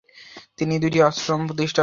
তিনি 0.57 0.73
দুটি 0.79 0.99
আশ্রম 1.01 1.41
প্রতিষ্ঠা 1.47 1.71
করেন। 1.71 1.79